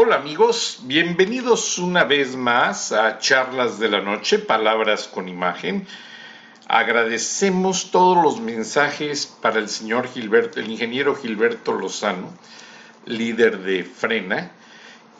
[0.00, 5.88] Hola amigos, bienvenidos una vez más a Charlas de la Noche, Palabras con Imagen.
[6.68, 12.32] Agradecemos todos los mensajes para el señor Gilberto, el ingeniero Gilberto Lozano,
[13.06, 14.52] líder de Frena,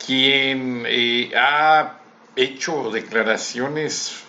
[0.07, 1.99] quien eh, ha
[2.37, 4.21] hecho declaraciones,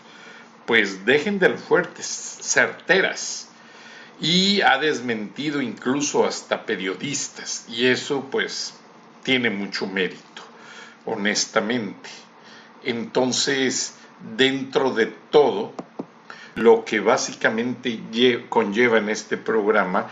[0.65, 2.07] pues dejen del fuertes,
[2.41, 3.49] certeras,
[4.19, 8.78] y ha desmentido incluso hasta periodistas, y eso pues
[9.29, 10.41] tiene mucho mérito
[11.05, 12.09] honestamente.
[12.83, 13.95] Entonces,
[14.35, 15.71] dentro de todo,
[16.55, 17.99] lo que básicamente
[18.49, 20.07] conlleva en este programa,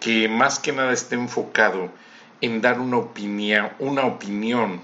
[0.00, 1.92] que más que nada está enfocado
[2.40, 4.80] en dar una opinión, una opinión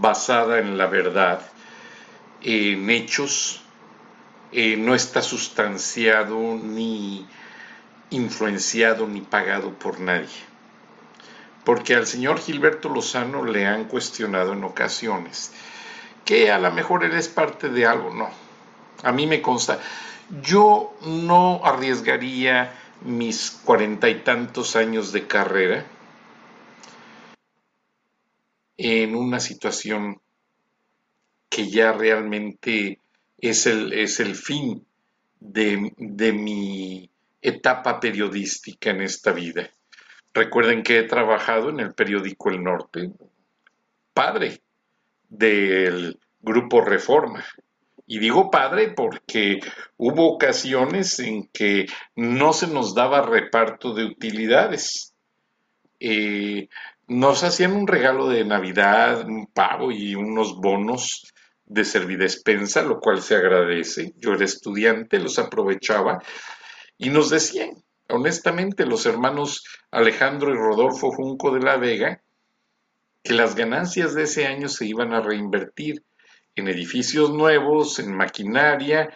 [0.00, 1.42] basada en la verdad,
[2.40, 3.60] en hechos,
[4.52, 7.26] eh, no está sustanciado ni
[8.08, 10.55] influenciado ni pagado por nadie
[11.66, 15.50] porque al señor Gilberto Lozano le han cuestionado en ocasiones
[16.24, 18.30] que a lo mejor él es parte de algo, no.
[19.02, 19.80] A mí me consta,
[20.42, 25.84] yo no arriesgaría mis cuarenta y tantos años de carrera
[28.76, 30.20] en una situación
[31.48, 33.00] que ya realmente
[33.38, 34.86] es el, es el fin
[35.40, 37.10] de, de mi
[37.42, 39.68] etapa periodística en esta vida.
[40.36, 43.10] Recuerden que he trabajado en el periódico El Norte,
[44.12, 44.60] padre
[45.30, 47.42] del grupo Reforma.
[48.06, 49.60] Y digo padre porque
[49.96, 51.86] hubo ocasiones en que
[52.16, 55.14] no se nos daba reparto de utilidades.
[56.00, 56.68] Eh,
[57.06, 61.32] nos hacían un regalo de Navidad, un pavo y unos bonos
[61.64, 64.12] de servidespensa, lo cual se agradece.
[64.18, 66.22] Yo era estudiante, los aprovechaba
[66.98, 67.70] y nos decían,
[68.08, 72.22] honestamente los hermanos Alejandro y Rodolfo Junco de la Vega
[73.22, 76.04] que las ganancias de ese año se iban a reinvertir
[76.54, 79.10] en edificios nuevos, en maquinaria,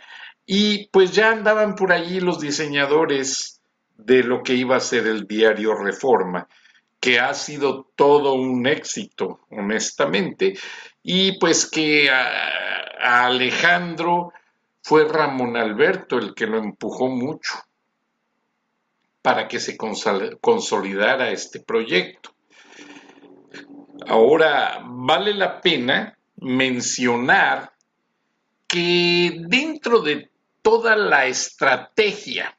[0.44, 3.62] y pues ya andaban por allí los diseñadores
[3.96, 6.48] de lo que iba a ser el diario Reforma,
[6.98, 10.54] que ha sido todo un éxito, honestamente,
[11.02, 14.32] y pues que a, Alejandro
[14.82, 17.54] fue Ramón Alberto el que lo empujó mucho
[19.22, 22.34] para que se consolidara este proyecto.
[24.06, 27.72] Ahora, vale la pena mencionar
[28.66, 30.30] que dentro de
[30.62, 32.56] toda la estrategia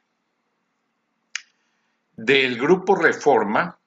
[2.16, 3.78] del grupo Reforma,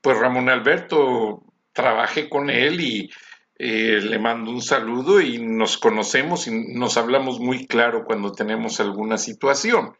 [0.00, 3.10] pues Ramón Alberto, trabajé con él y
[3.58, 8.80] eh, le mando un saludo y nos conocemos y nos hablamos muy claro cuando tenemos
[8.80, 9.96] alguna situación.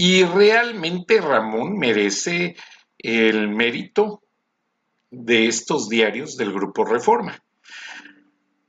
[0.00, 2.54] Y realmente Ramón merece
[2.98, 4.22] el mérito
[5.10, 7.36] de estos diarios del Grupo Reforma.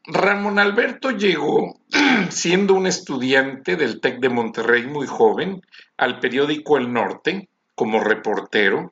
[0.07, 1.81] Ramón Alberto llegó
[2.31, 5.61] siendo un estudiante del TEC de Monterrey muy joven
[5.97, 8.91] al periódico El Norte como reportero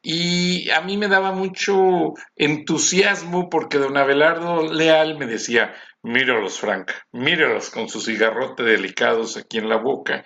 [0.00, 6.90] y a mí me daba mucho entusiasmo porque don Abelardo Leal me decía, míralos Frank,
[7.12, 10.24] míralos con su cigarrote delicados aquí en la boca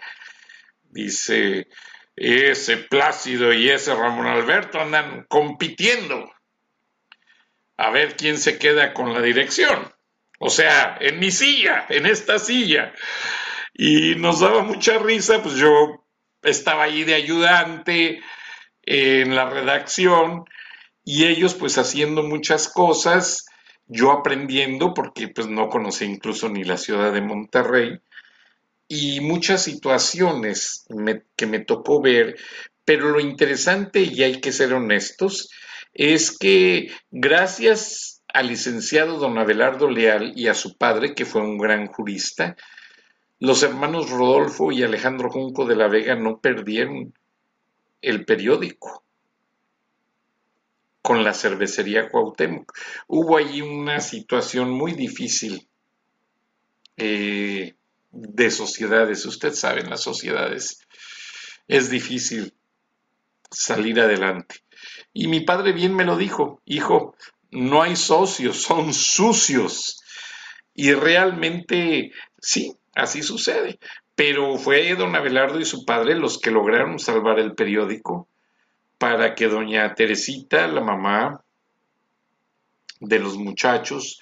[0.94, 1.66] Dice,
[2.14, 6.32] ese Plácido y ese Ramón Alberto andan compitiendo
[7.76, 9.92] a ver quién se queda con la dirección.
[10.38, 12.92] O sea, en mi silla, en esta silla.
[13.74, 16.06] Y nos daba mucha risa, pues yo
[16.42, 18.22] estaba ahí de ayudante
[18.82, 20.44] en la redacción
[21.02, 23.46] y ellos pues haciendo muchas cosas,
[23.86, 27.98] yo aprendiendo porque pues no conocía incluso ni la ciudad de Monterrey
[28.94, 30.86] y muchas situaciones
[31.34, 32.36] que me tocó ver,
[32.84, 35.50] pero lo interesante, y hay que ser honestos,
[35.92, 41.58] es que gracias al licenciado don Abelardo Leal y a su padre, que fue un
[41.58, 42.56] gran jurista,
[43.40, 47.12] los hermanos Rodolfo y Alejandro Junco de la Vega no perdieron
[48.00, 49.02] el periódico
[51.02, 52.72] con la cervecería Cuauhtémoc.
[53.08, 55.68] Hubo allí una situación muy difícil
[56.96, 57.74] eh,
[58.14, 59.26] de sociedades.
[59.26, 60.80] Usted sabe, en las sociedades
[61.68, 62.54] es difícil
[63.50, 64.56] salir adelante.
[65.12, 67.14] Y mi padre bien me lo dijo, hijo,
[67.50, 70.02] no hay socios, son sucios.
[70.74, 73.78] Y realmente, sí, así sucede.
[74.14, 78.28] Pero fue don Abelardo y su padre los que lograron salvar el periódico
[78.98, 81.44] para que doña Teresita, la mamá
[83.00, 84.20] de los muchachos,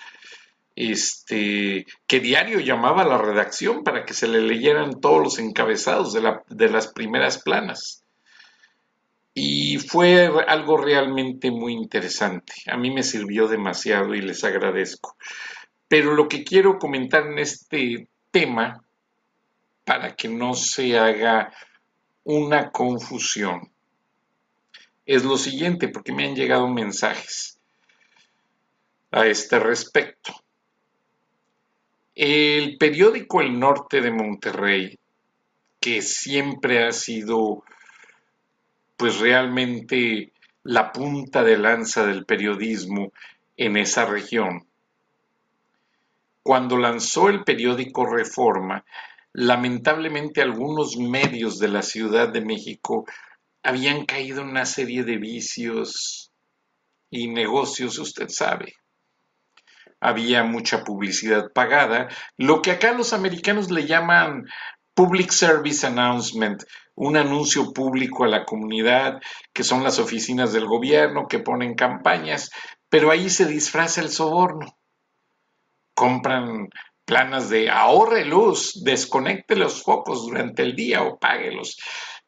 [0.74, 6.12] este, que diario llamaba a la redacción para que se le leyeran todos los encabezados
[6.12, 8.04] de, de las primeras planas.
[9.34, 12.52] Y fue algo realmente muy interesante.
[12.66, 15.16] A mí me sirvió demasiado y les agradezco.
[15.88, 18.84] Pero lo que quiero comentar en este tema,
[19.84, 21.52] para que no se haga
[22.24, 23.70] una confusión,
[25.04, 27.58] es lo siguiente, porque me han llegado mensajes
[29.10, 30.32] a este respecto.
[32.14, 34.98] El periódico El Norte de Monterrey,
[35.80, 37.64] que siempre ha sido
[38.98, 40.32] pues realmente
[40.62, 43.12] la punta de lanza del periodismo
[43.56, 44.66] en esa región.
[46.42, 48.84] Cuando lanzó el periódico Reforma,
[49.32, 53.06] lamentablemente algunos medios de la Ciudad de México
[53.62, 56.30] habían caído en una serie de vicios
[57.10, 58.74] y negocios, usted sabe.
[60.02, 64.46] Había mucha publicidad pagada, lo que acá los americanos le llaman
[64.94, 66.64] Public Service Announcement,
[66.94, 69.20] un anuncio público a la comunidad,
[69.52, 72.50] que son las oficinas del gobierno que ponen campañas,
[72.88, 74.76] pero ahí se disfraza el soborno.
[75.94, 76.68] Compran
[77.04, 81.78] planas de ahorre luz, desconecte los focos durante el día o páguelos.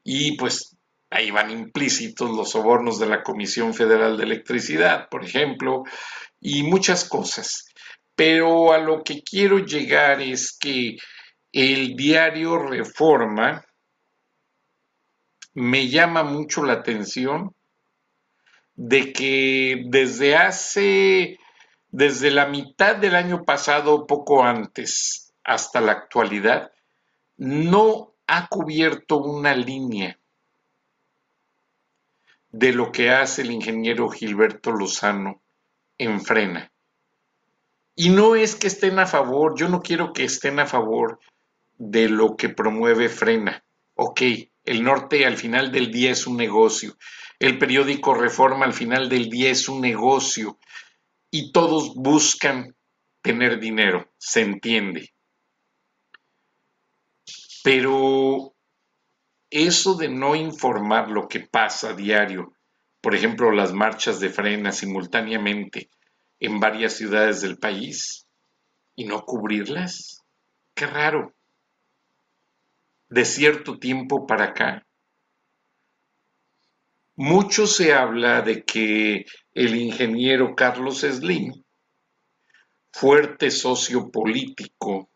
[0.02, 0.76] Y pues
[1.10, 5.84] ahí van implícitos los sobornos de la Comisión Federal de Electricidad, por ejemplo,
[6.44, 7.64] y muchas cosas.
[8.14, 10.99] Pero a lo que quiero llegar es que
[11.50, 13.64] el diario Reforma
[15.55, 17.55] me llama mucho la atención
[18.75, 21.38] de que desde hace,
[21.88, 26.73] desde la mitad del año pasado, poco antes, hasta la actualidad,
[27.38, 30.19] no ha cubierto una línea
[32.50, 35.41] de lo que hace el ingeniero Gilberto Lozano
[35.99, 36.73] en Frena.
[37.96, 41.20] Y no es que estén a favor, yo no quiero que estén a favor
[41.79, 43.64] de lo que promueve Frena.
[43.94, 44.23] Ok,
[44.64, 46.96] el norte al final del día es un negocio.
[47.38, 50.58] El periódico Reforma al final del día es un negocio.
[51.31, 52.75] Y todos buscan
[53.23, 55.14] tener dinero, se entiende.
[57.62, 58.55] Pero
[59.50, 62.53] eso de no informar lo que pasa a diario,
[63.04, 65.90] por ejemplo, las marchas de frena simultáneamente
[66.40, 68.26] en varias ciudades del país,
[68.96, 70.24] y no cubrirlas,
[70.74, 71.34] qué raro.
[73.10, 74.86] De cierto tiempo para acá,
[77.14, 81.62] mucho se habla de que el ingeniero Carlos Slim,
[82.90, 85.10] fuerte socio político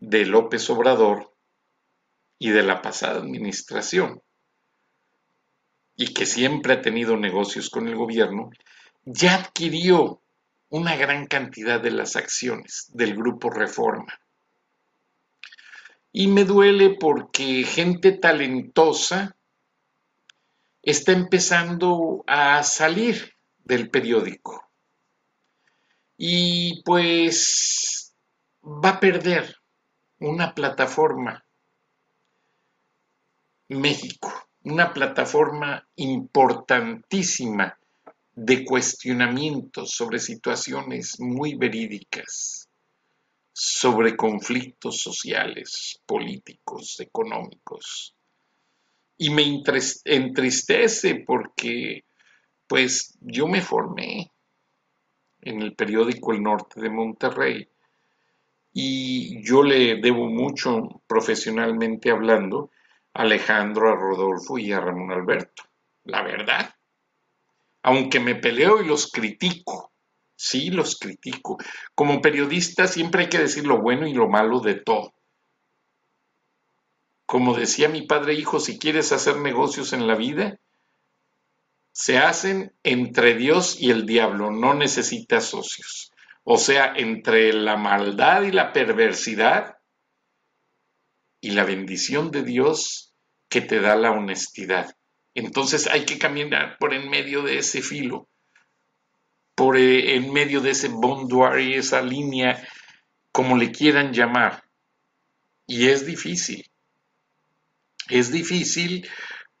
[0.00, 1.32] de López Obrador
[2.40, 4.20] y de la pasada administración,
[5.96, 8.50] y que siempre ha tenido negocios con el gobierno,
[9.04, 10.20] ya adquirió
[10.68, 14.20] una gran cantidad de las acciones del grupo Reforma.
[16.10, 19.36] Y me duele porque gente talentosa
[20.82, 23.34] está empezando a salir
[23.64, 24.68] del periódico.
[26.16, 28.14] Y pues
[28.62, 29.56] va a perder
[30.18, 31.44] una plataforma
[33.68, 34.32] México,
[34.64, 37.78] una plataforma importantísima
[38.34, 42.68] de cuestionamientos sobre situaciones muy verídicas
[43.56, 48.16] sobre conflictos sociales, políticos, económicos.
[49.16, 49.44] Y me
[50.04, 52.04] entristece porque,
[52.66, 54.32] pues, yo me formé
[55.40, 57.68] en el periódico El Norte de Monterrey
[58.72, 62.72] y yo le debo mucho profesionalmente hablando
[63.14, 65.64] Alejandro, a Rodolfo y a Ramón Alberto.
[66.04, 66.74] La verdad.
[67.82, 69.94] Aunque me peleo y los critico,
[70.36, 71.58] Sí, los critico.
[71.94, 75.14] Como periodista siempre hay que decir lo bueno y lo malo de todo.
[77.26, 80.58] Como decía mi padre hijo, si quieres hacer negocios en la vida,
[81.92, 86.12] se hacen entre Dios y el diablo, no necesita socios.
[86.42, 89.78] O sea, entre la maldad y la perversidad
[91.44, 93.12] y la bendición de Dios
[93.50, 94.96] que te da la honestidad.
[95.34, 98.30] Entonces hay que caminar por en medio de ese filo,
[99.54, 102.66] por eh, en medio de ese y esa línea,
[103.30, 104.64] como le quieran llamar.
[105.66, 106.66] Y es difícil.
[108.08, 109.06] Es difícil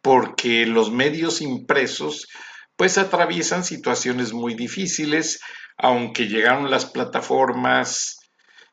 [0.00, 2.28] porque los medios impresos
[2.76, 5.42] pues atraviesan situaciones muy difíciles,
[5.76, 8.20] aunque llegaron las plataformas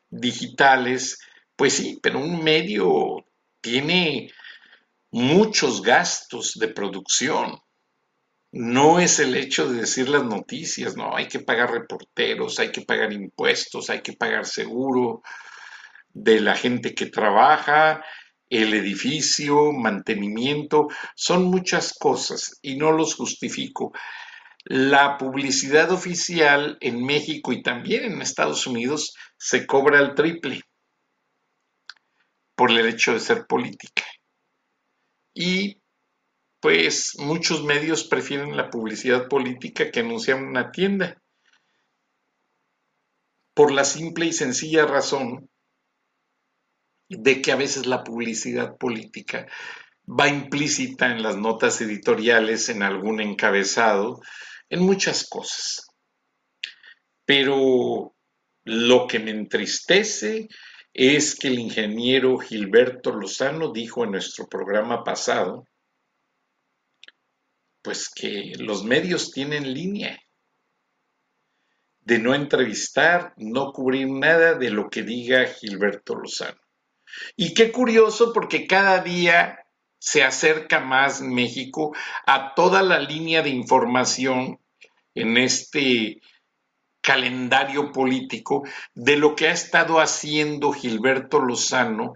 [0.08, 1.18] digitales,
[1.56, 3.24] pues sí, pero un medio
[3.60, 4.30] tiene
[5.10, 7.60] muchos gastos de producción.
[8.50, 12.82] No es el hecho de decir las noticias, no, hay que pagar reporteros, hay que
[12.82, 15.22] pagar impuestos, hay que pagar seguro
[16.12, 18.04] de la gente que trabaja,
[18.50, 23.92] el edificio, mantenimiento, son muchas cosas y no los justifico.
[24.64, 30.60] La publicidad oficial en México y también en Estados Unidos se cobra el triple
[32.62, 34.04] por el hecho de ser política.
[35.34, 35.82] Y
[36.60, 41.20] pues muchos medios prefieren la publicidad política que anunciar una tienda.
[43.52, 45.50] Por la simple y sencilla razón
[47.08, 49.48] de que a veces la publicidad política
[50.06, 54.20] va implícita en las notas editoriales, en algún encabezado,
[54.70, 55.88] en muchas cosas.
[57.24, 58.14] Pero
[58.62, 60.46] lo que me entristece
[60.94, 65.66] es que el ingeniero Gilberto Lozano dijo en nuestro programa pasado,
[67.82, 70.18] pues que los medios tienen línea
[72.00, 76.60] de no entrevistar, no cubrir nada de lo que diga Gilberto Lozano.
[77.36, 79.58] Y qué curioso porque cada día
[79.98, 81.94] se acerca más México
[82.26, 84.58] a toda la línea de información
[85.14, 86.20] en este
[87.02, 88.62] calendario político
[88.94, 92.14] de lo que ha estado haciendo Gilberto Lozano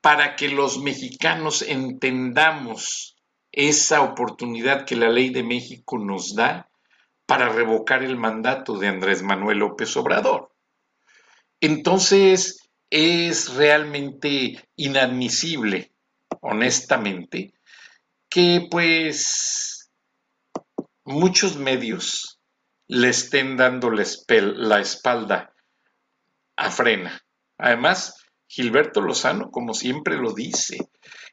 [0.00, 3.16] para que los mexicanos entendamos
[3.52, 6.68] esa oportunidad que la ley de México nos da
[7.26, 10.50] para revocar el mandato de Andrés Manuel López Obrador.
[11.60, 15.92] Entonces, es realmente inadmisible,
[16.40, 17.52] honestamente,
[18.28, 19.90] que pues
[21.04, 22.39] muchos medios
[22.90, 25.54] le estén dando la, espalda
[26.56, 27.22] a Frena.
[27.56, 28.16] Además,
[28.48, 30.76] Gilberto Lozano, como siempre lo dice,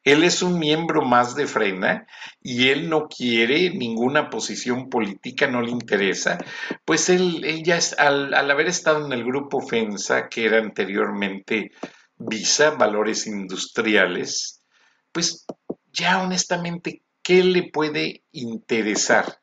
[0.03, 2.05] él es un miembro más de Frena
[2.43, 6.37] y él no quiere ninguna posición política, no le interesa,
[6.85, 11.71] pues él, ella al, al haber estado en el grupo FENSA, que era anteriormente
[12.17, 14.63] Visa, Valores Industriales,
[15.11, 15.43] pues
[15.91, 19.39] ya honestamente, ¿qué le puede interesar?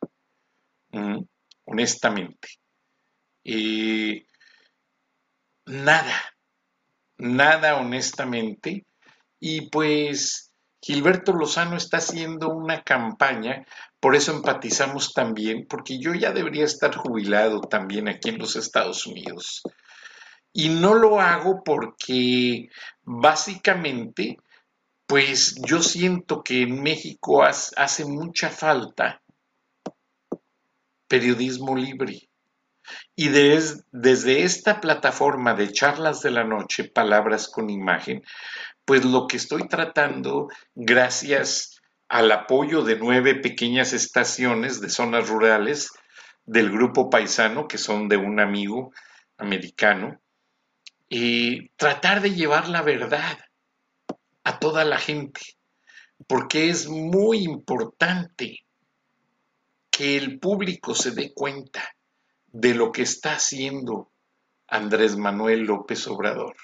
[0.92, 1.24] ¿Mm?
[1.66, 2.48] Honestamente.
[5.66, 6.14] Nada,
[7.18, 8.86] nada honestamente.
[9.40, 10.52] Y pues
[10.82, 13.64] Gilberto Lozano está haciendo una campaña,
[14.00, 19.06] por eso empatizamos también, porque yo ya debería estar jubilado también aquí en los Estados
[19.06, 19.62] Unidos.
[20.52, 22.68] Y no lo hago porque
[23.02, 24.36] básicamente,
[25.06, 29.20] pues yo siento que en México hace mucha falta
[31.14, 32.28] periodismo libre.
[33.14, 38.24] Y desde esta plataforma de charlas de la noche, palabras con imagen,
[38.84, 45.92] pues lo que estoy tratando, gracias al apoyo de nueve pequeñas estaciones de zonas rurales
[46.46, 48.92] del grupo paisano, que son de un amigo
[49.38, 50.20] americano,
[51.08, 53.38] y tratar de llevar la verdad
[54.42, 55.40] a toda la gente,
[56.26, 58.63] porque es muy importante
[59.96, 61.94] que el público se dé cuenta
[62.48, 64.10] de lo que está haciendo
[64.66, 66.56] Andrés Manuel López Obrador,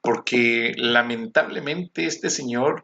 [0.00, 2.82] porque lamentablemente este señor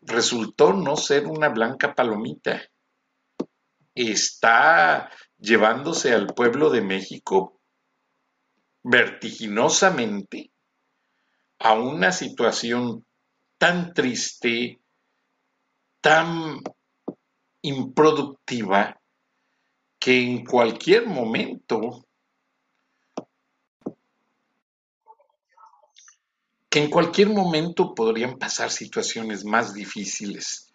[0.00, 2.62] resultó no ser una blanca palomita.
[3.94, 7.60] Está llevándose al pueblo de México
[8.82, 10.52] vertiginosamente
[11.58, 13.04] a una situación
[13.58, 14.80] tan triste,
[16.00, 16.62] tan
[17.62, 19.00] improductiva,
[19.98, 22.06] que en cualquier momento,
[26.70, 30.72] que en cualquier momento podrían pasar situaciones más difíciles,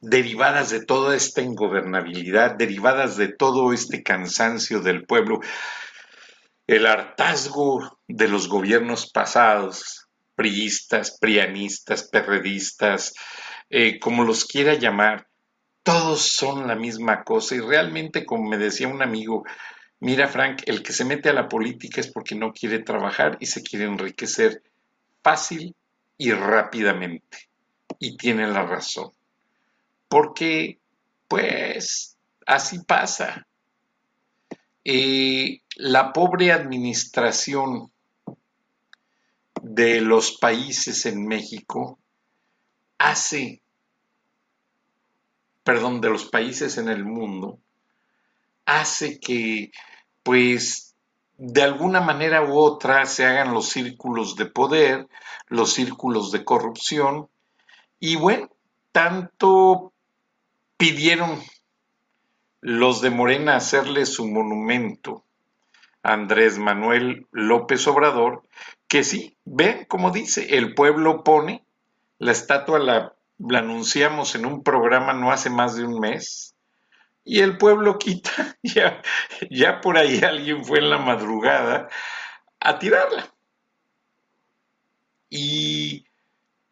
[0.00, 5.40] derivadas de toda esta ingobernabilidad, derivadas de todo este cansancio del pueblo,
[6.66, 13.14] el hartazgo de los gobiernos pasados, priistas, prianistas, perredistas,
[13.70, 15.25] eh, como los quiera llamar,
[15.86, 19.44] todos son la misma cosa y realmente, como me decía un amigo,
[20.00, 23.46] mira Frank, el que se mete a la política es porque no quiere trabajar y
[23.46, 24.64] se quiere enriquecer
[25.22, 25.76] fácil
[26.18, 27.48] y rápidamente.
[28.00, 29.12] Y tiene la razón.
[30.08, 30.80] Porque,
[31.28, 33.46] pues, así pasa.
[34.84, 37.92] Eh, la pobre administración
[39.62, 42.00] de los países en México
[42.98, 43.62] hace
[45.66, 47.58] perdón, de los países en el mundo,
[48.66, 49.72] hace que,
[50.22, 50.94] pues,
[51.38, 55.08] de alguna manera u otra se hagan los círculos de poder,
[55.48, 57.28] los círculos de corrupción,
[57.98, 58.48] y bueno,
[58.92, 59.92] tanto
[60.76, 61.42] pidieron
[62.60, 65.24] los de Morena hacerle su monumento
[66.04, 68.44] a Andrés Manuel López Obrador,
[68.86, 71.64] que sí, ven como dice, el pueblo pone
[72.18, 76.56] la estatua, la la anunciamos en un programa no hace más de un mes
[77.26, 79.02] y el pueblo quita, ya,
[79.50, 81.88] ya por ahí alguien fue en la madrugada
[82.60, 83.34] a tirarla.
[85.28, 86.06] Y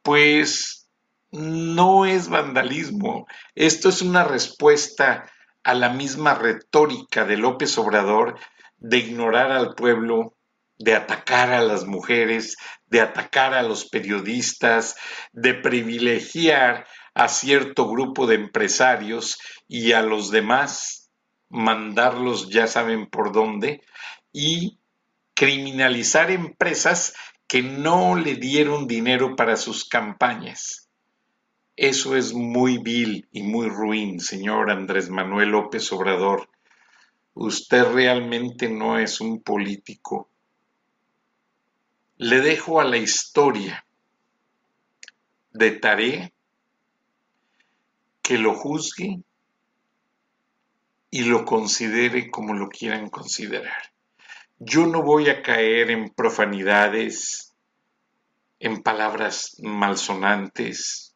[0.02, 0.88] pues
[1.33, 5.28] no es vandalismo, esto es una respuesta
[5.64, 8.38] a la misma retórica de López Obrador
[8.76, 10.37] de ignorar al pueblo
[10.84, 14.96] de atacar a las mujeres, de atacar a los periodistas,
[15.32, 21.10] de privilegiar a cierto grupo de empresarios y a los demás
[21.48, 23.80] mandarlos ya saben por dónde
[24.30, 24.78] y
[25.34, 27.14] criminalizar empresas
[27.46, 30.90] que no le dieron dinero para sus campañas.
[31.76, 36.50] Eso es muy vil y muy ruin, señor Andrés Manuel López Obrador.
[37.32, 40.28] Usted realmente no es un político,
[42.16, 43.85] le dejo a la historia
[45.50, 46.30] de tarea
[48.23, 49.21] que lo juzgue
[51.11, 53.93] y lo considere como lo quieran considerar.
[54.58, 57.52] Yo no voy a caer en profanidades,
[58.60, 61.15] en palabras malsonantes.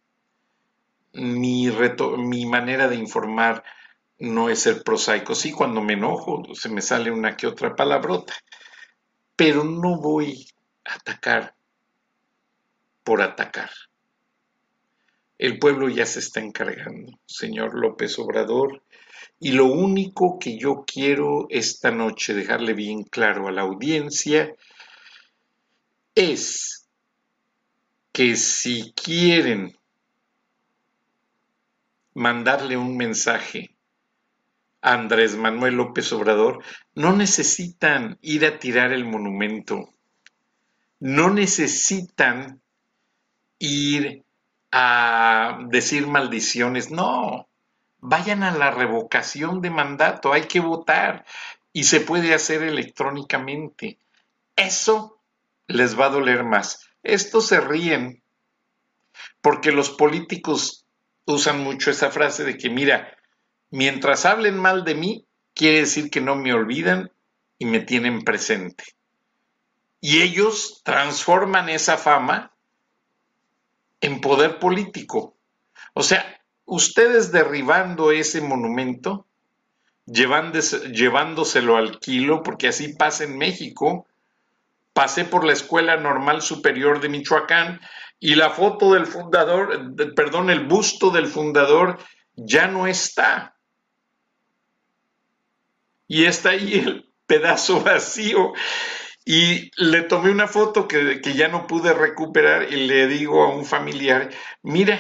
[1.13, 1.71] Mi,
[2.19, 3.65] mi manera de informar
[4.19, 5.35] no es ser prosaico.
[5.35, 8.35] Sí, cuando me enojo se me sale una que otra palabrota,
[9.37, 10.47] pero no voy
[10.89, 11.55] atacar
[13.05, 13.71] por atacar.
[15.39, 18.83] El pueblo ya se está encargando, señor López Obrador,
[19.39, 24.53] y lo único que yo quiero esta noche dejarle bien claro a la audiencia
[26.15, 26.89] es
[28.11, 29.79] que si quieren
[32.15, 33.77] mandarle un mensaje
[34.81, 39.95] a Andrés Manuel López Obrador, no necesitan ir a tirar el monumento
[41.01, 42.61] no necesitan
[43.59, 44.25] ir
[44.71, 47.49] a decir maldiciones, no,
[47.99, 51.25] vayan a la revocación de mandato, hay que votar
[51.73, 53.99] y se puede hacer electrónicamente.
[54.57, 55.21] Eso
[55.67, 56.89] les va a doler más.
[57.03, 58.23] Estos se ríen
[59.41, 60.87] porque los políticos
[61.25, 63.17] usan mucho esa frase de que, mira,
[63.71, 67.13] mientras hablen mal de mí, quiere decir que no me olvidan
[67.59, 68.98] y me tienen presente
[70.01, 72.53] y ellos transforman esa fama
[74.01, 75.37] en poder político.
[75.95, 79.27] O sea, ustedes derribando ese monumento,
[80.07, 84.07] llevándoselo al kilo, porque así pasa en México,
[84.93, 87.81] pasé por la Escuela Normal Superior de Michoacán
[88.21, 91.99] y la foto del fundador, perdón, el busto del fundador
[92.35, 93.57] ya no está.
[96.07, 98.53] Y está ahí el pedazo vacío.
[99.31, 103.67] Y le tomé una foto que, ya no pude recuperar y le digo a un
[103.67, 104.31] familiar,
[104.63, 104.99] mira,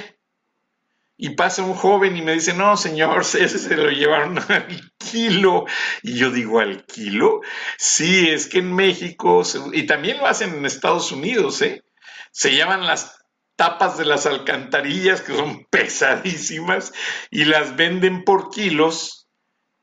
[1.17, 5.64] y pasa un joven y me dice, no, señor, ese se lo llevaron al kilo.
[6.03, 7.41] Y yo digo, ¿al kilo?
[7.79, 11.83] Sí, es que en México, y también lo hacen en Estados Unidos, ¿eh?
[12.31, 13.25] Se llaman las
[13.57, 16.93] tapas de las alcantarillas, que son pesadísimas,
[17.31, 19.27] y las venden por kilos,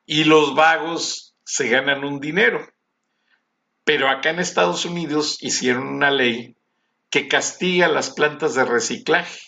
[0.06, 2.75] y los vagos se ganan un dinero.
[3.86, 6.56] Pero acá en Estados Unidos hicieron una ley
[7.10, 9.40] que castiga las plantas de reciclaje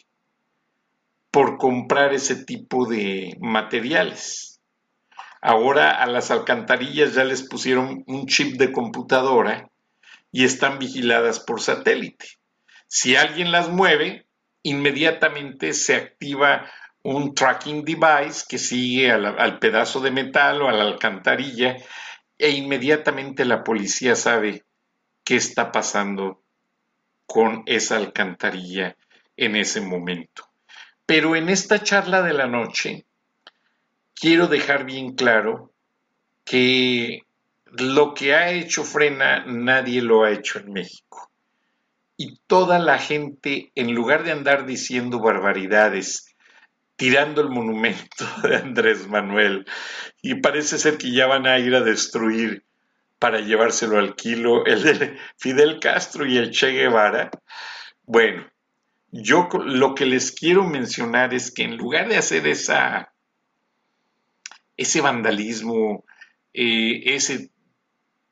[1.32, 4.62] por comprar ese tipo de materiales.
[5.42, 9.70] Ahora a las alcantarillas ya les pusieron un chip de computadora
[10.32, 12.26] y están vigiladas por satélite.
[12.88, 14.28] Si alguien las mueve,
[14.62, 16.70] inmediatamente se activa
[17.04, 21.78] un tracking device que sigue al, al pedazo de metal o a la alcantarilla
[22.38, 24.64] e inmediatamente la policía sabe
[25.24, 26.44] qué está pasando
[27.26, 28.96] con esa alcantarilla
[29.36, 30.48] en ese momento.
[31.06, 33.06] Pero en esta charla de la noche
[34.14, 35.74] quiero dejar bien claro
[36.44, 37.24] que
[37.66, 41.32] lo que ha hecho Frena nadie lo ha hecho en México.
[42.16, 46.36] Y toda la gente, en lugar de andar diciendo barbaridades,
[46.98, 49.66] tirando el monumento de Andrés Manuel,
[50.22, 52.66] y parece ser que ya van a ir a destruir
[53.20, 57.32] para llevárselo al kilo el de Fidel Castro y el Che Guevara.
[58.04, 58.46] Bueno,
[59.12, 63.14] yo lo que les quiero mencionar es que en lugar de hacer esa,
[64.76, 66.06] ese vandalismo,
[66.54, 67.52] eh, ese,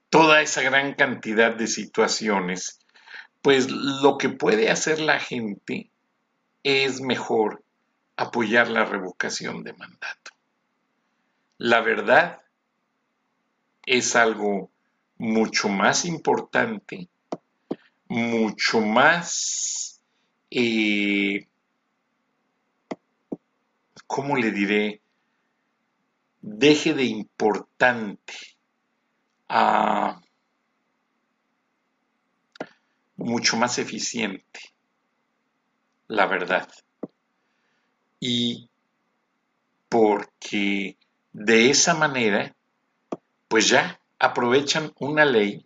[0.10, 2.80] toda esa gran cantidad de situaciones,
[3.41, 5.91] pues lo que puede hacer la gente
[6.63, 7.64] es mejor
[8.17, 10.32] apoyar la revocación de mandato.
[11.58, 12.41] La verdad
[13.86, 14.71] es algo
[15.17, 17.10] mucho más importante,
[18.08, 20.01] mucho más,
[20.49, 21.47] eh,
[24.08, 25.01] ¿cómo le diré?
[26.41, 28.34] Deje de importante
[29.47, 30.21] a
[33.15, 34.60] mucho más eficiente,
[36.08, 36.69] la verdad.
[38.27, 38.71] Y
[39.88, 40.97] porque
[41.31, 42.55] de esa manera,
[43.47, 45.63] pues ya aprovechan una ley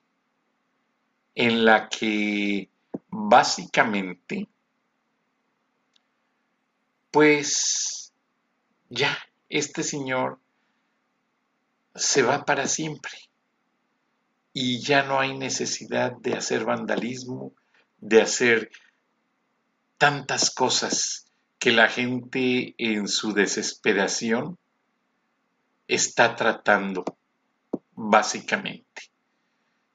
[1.36, 2.70] en la que
[3.08, 4.50] básicamente,
[7.12, 8.12] pues
[8.90, 9.18] ya
[9.48, 10.38] este señor
[11.96, 13.14] se va para siempre
[14.52, 17.54] y ya no hay necesidad de hacer vandalismo,
[18.00, 18.70] de hacer
[19.98, 21.29] tantas cosas
[21.60, 24.58] que la gente en su desesperación
[25.88, 27.04] está tratando
[27.92, 29.12] básicamente.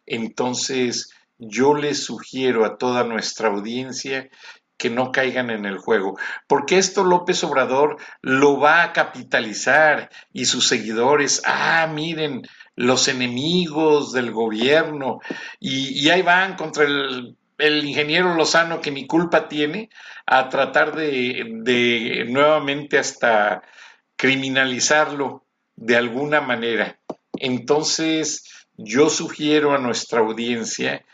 [0.07, 4.29] Entonces, yo les sugiero a toda nuestra audiencia
[4.77, 10.45] que no caigan en el juego, porque esto López Obrador lo va a capitalizar y
[10.47, 12.43] sus seguidores, ah, miren,
[12.75, 15.21] los enemigos del gobierno,
[15.61, 19.91] y, ahí van contra el, ingeniero Lozano que ni culpa tiene
[20.27, 23.63] a tratar de, de nuevamente hasta
[24.17, 25.45] criminalizarlo
[25.77, 26.99] de alguna manera.
[27.35, 31.05] Entonces, yo sugiero a nuestra audiencia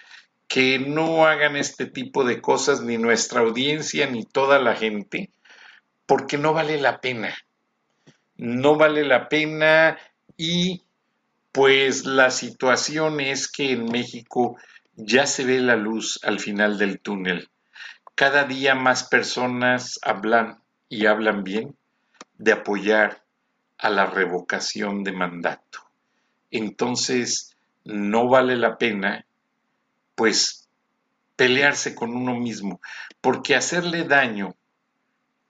[0.49, 5.31] que no hagan este tipo de cosas, ni nuestra audiencia, ni toda la gente,
[6.07, 7.37] porque no vale la pena.
[8.37, 9.97] No vale la pena
[10.37, 10.83] y
[11.53, 14.57] pues la situación es que en México
[14.97, 17.51] ya se ve la luz al final del túnel.
[18.15, 21.77] Cada día más personas hablan y hablan bien
[22.39, 23.23] de apoyar
[23.79, 25.91] a la revocación de mandato
[26.51, 29.27] entonces no vale la pena,
[30.15, 30.69] pues,
[31.37, 32.81] pelearse con uno mismo,
[33.21, 34.57] porque hacerle daño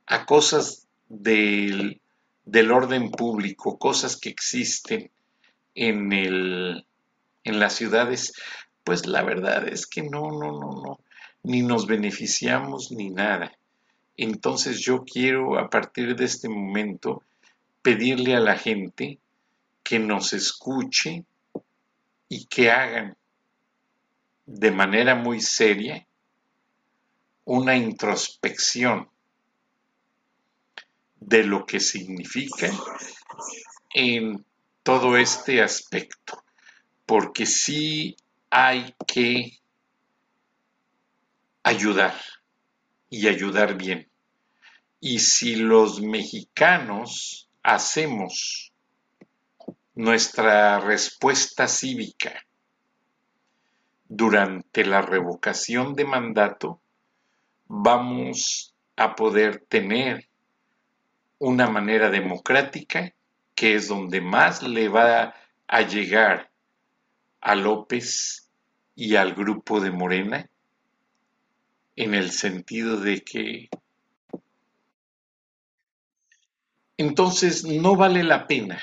[0.06, 2.00] a cosas del,
[2.44, 5.10] del orden público, cosas que existen
[5.74, 6.86] en, el,
[7.44, 8.32] en las ciudades,
[8.84, 11.00] pues la verdad es que no, no, no, no,
[11.42, 13.52] ni nos beneficiamos ni nada.
[14.16, 17.22] Entonces yo quiero a partir de este momento
[17.82, 19.18] pedirle a la gente
[19.82, 21.24] que nos escuche
[22.28, 23.16] y que hagan
[24.46, 26.06] de manera muy seria
[27.44, 29.08] una introspección
[31.20, 32.70] de lo que significa
[33.94, 34.44] en
[34.82, 36.42] todo este aspecto,
[37.06, 38.16] porque sí
[38.50, 39.60] hay que
[41.62, 42.14] ayudar
[43.08, 44.10] y ayudar bien.
[45.00, 48.72] Y si los mexicanos hacemos
[49.94, 52.44] nuestra respuesta cívica
[54.08, 56.80] durante la revocación de mandato,
[57.66, 60.28] vamos a poder tener
[61.38, 63.14] una manera democrática
[63.54, 65.34] que es donde más le va
[65.68, 66.49] a llegar
[67.40, 68.50] a López
[68.94, 70.48] y al grupo de Morena,
[71.96, 73.68] en el sentido de que
[76.96, 78.82] entonces no vale la pena.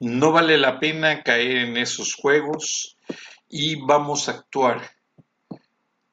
[0.00, 2.96] No vale la pena caer en esos juegos
[3.48, 4.90] y vamos a actuar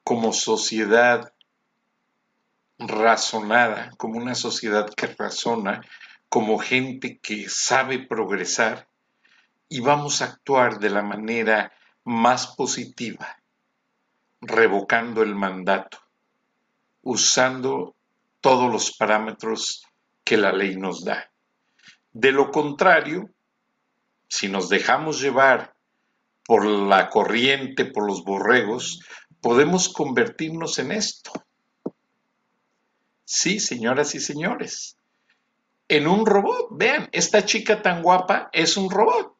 [0.04, 1.32] como sociedad
[2.78, 5.82] razonada, como una sociedad que razona,
[6.28, 8.88] como gente que sabe progresar
[9.68, 11.72] y vamos a actuar de la manera
[12.04, 13.42] más positiva,
[14.40, 15.98] revocando el mandato,
[17.02, 17.94] usando
[18.40, 19.84] todos los parámetros
[20.24, 21.30] que la ley nos da.
[22.12, 23.30] De lo contrario,
[24.28, 25.74] si nos dejamos llevar
[26.44, 29.00] por la corriente, por los borregos,
[29.40, 31.32] podemos convertirnos en esto.
[33.24, 34.96] Sí, señoras y señores,
[35.88, 36.68] en un robot.
[36.70, 39.35] Vean, esta chica tan guapa es un robot.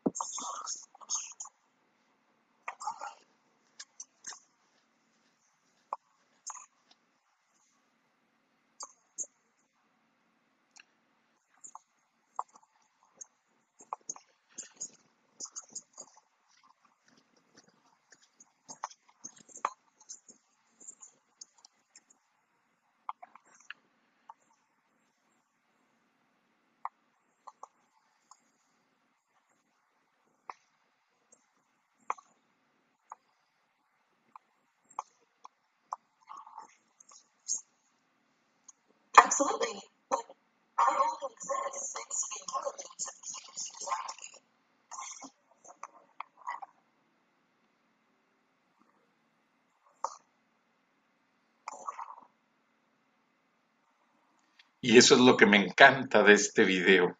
[54.88, 57.18] Y eso es lo que me encanta de este video,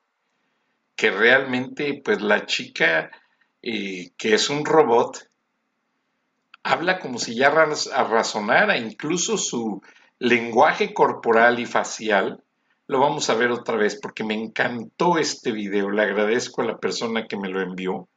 [0.94, 3.10] que realmente pues la chica
[3.60, 5.28] eh, que es un robot
[6.62, 9.82] habla como si ya raz- razonara, incluso su
[10.20, 12.40] lenguaje corporal y facial,
[12.86, 16.78] lo vamos a ver otra vez porque me encantó este video, le agradezco a la
[16.78, 18.08] persona que me lo envió.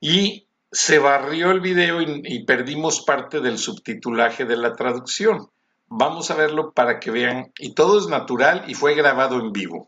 [0.00, 5.50] Y se barrió el video y, y perdimos parte del subtitulaje de la traducción.
[5.88, 9.86] Vamos a verlo para que vean, y todo es natural y fue grabado en vivo.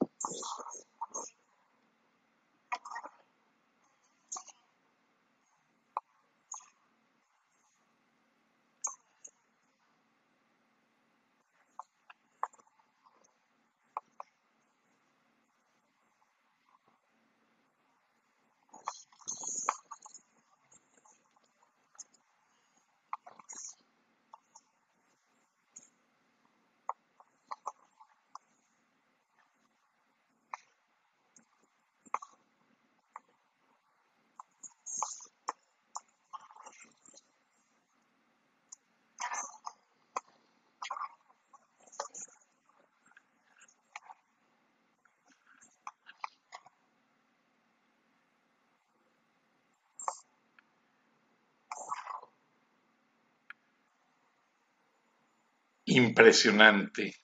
[55.88, 57.14] Impresionante.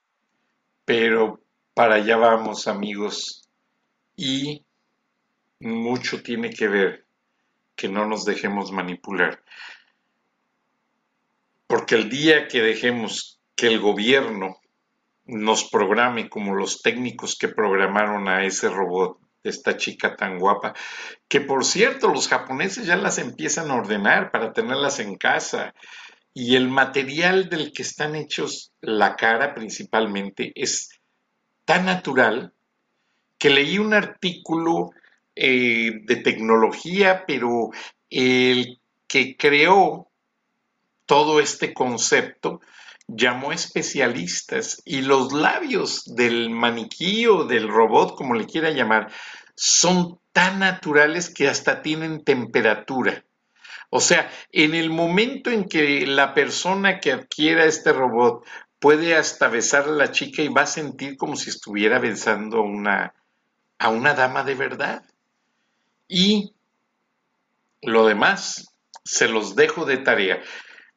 [0.87, 1.41] Pero
[1.75, 3.49] para allá vamos, amigos.
[4.17, 4.65] Y
[5.61, 7.07] mucho tiene que ver
[7.77, 9.43] que no nos dejemos manipular.
[11.67, 14.57] Porque el día que dejemos que el gobierno
[15.27, 20.75] nos programe como los técnicos que programaron a ese robot, esta chica tan guapa,
[21.29, 25.75] que por cierto los japoneses ya las empiezan a ordenar para tenerlas en casa.
[26.35, 30.91] Y el material del que están hechos la cara principalmente es
[31.65, 32.53] tan natural
[33.39, 34.91] que leí un artículo
[35.37, 37.71] eh, de tecnología, pero
[38.11, 40.09] el que creó
[41.07, 42.61] todo este concepto
[43.07, 49.13] llamó especialistas y los labios del maniquí o del robot, como le quiera llamar,
[49.55, 53.25] son tan naturales que hasta tienen temperatura.
[53.91, 58.45] O sea, en el momento en que la persona que adquiera este robot
[58.79, 62.63] puede hasta besar a la chica y va a sentir como si estuviera besando a
[62.63, 63.15] una,
[63.79, 65.05] a una dama de verdad.
[66.09, 66.55] Y
[67.83, 70.43] lo demás se los dejo de tarea.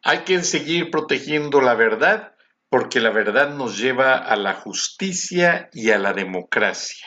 [0.03, 2.33] Hay que seguir protegiendo la verdad
[2.69, 7.05] porque la verdad nos lleva a la justicia y a la democracia.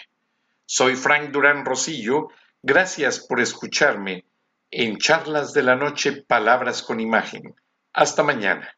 [0.64, 2.28] Soy Frank Durán Rosillo.
[2.62, 4.24] Gracias por escucharme
[4.70, 7.54] en Charlas de la Noche, Palabras con Imagen.
[7.92, 8.68] Hasta mañana.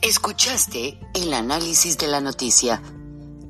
[0.00, 2.80] Escuchaste el análisis de la noticia,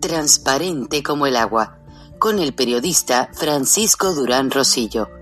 [0.01, 1.79] transparente como el agua,
[2.18, 5.18] con el periodista Francisco Durán Rosillo